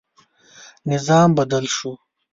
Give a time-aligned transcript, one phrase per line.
[0.89, 1.91] نظام بدل شو.